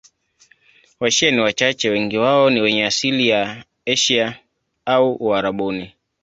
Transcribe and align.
Washia 0.99 1.31
ni 1.31 1.39
wachache, 1.41 1.89
wengi 1.89 2.17
wao 2.17 2.49
ni 2.49 2.61
wenye 2.61 2.85
asili 2.85 3.27
ya 3.29 3.63
Asia 3.85 4.39
au 4.85 5.13
Uarabuni. 5.15 5.93